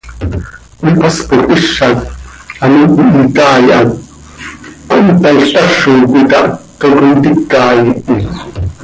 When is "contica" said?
6.99-7.61